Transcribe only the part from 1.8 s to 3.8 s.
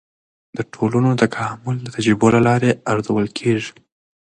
د تجربو له لارې ارزول کیږي.